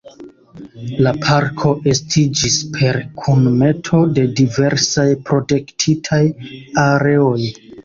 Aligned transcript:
La 1.07 1.11
parko 1.25 1.73
estiĝis 1.91 2.55
per 2.79 2.99
kunmeto 3.21 4.01
de 4.17 4.25
diversaj 4.41 5.07
protektitaj 5.31 6.23
areoj. 6.89 7.41